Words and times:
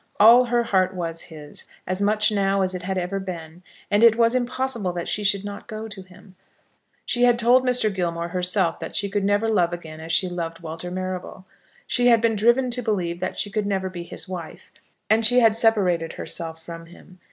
All 0.19 0.45
her 0.45 0.63
heart 0.63 0.95
was 0.95 1.25
his, 1.29 1.65
as 1.85 2.01
much 2.01 2.31
now 2.31 2.61
as 2.63 2.73
it 2.73 2.81
had 2.81 2.97
ever 2.97 3.19
been; 3.19 3.61
and 3.91 4.03
it 4.03 4.15
was 4.15 4.33
impossible 4.33 4.91
that 4.93 5.07
she 5.07 5.23
should 5.23 5.45
not 5.45 5.67
go 5.67 5.87
to 5.87 6.01
him. 6.01 6.33
She 7.05 7.25
had 7.25 7.37
told 7.37 7.63
Mr. 7.63 7.93
Gilmore 7.93 8.29
herself 8.29 8.79
that 8.79 8.95
she 8.95 9.09
could 9.11 9.23
never 9.23 9.47
love 9.47 9.73
again 9.73 9.99
as 9.99 10.11
she 10.11 10.27
loved 10.27 10.61
Walter 10.61 10.89
Marrable. 10.89 11.45
She 11.85 12.07
had 12.07 12.19
been 12.19 12.35
driven 12.35 12.71
to 12.71 12.81
believe 12.81 13.19
that 13.19 13.37
she 13.37 13.51
could 13.51 13.67
never 13.67 13.91
be 13.91 14.01
his 14.01 14.27
wife, 14.27 14.71
and 15.07 15.23
she 15.23 15.39
had 15.39 15.55
separated 15.55 16.13
herself 16.13 16.63
from 16.65 16.87
him. 16.87 17.19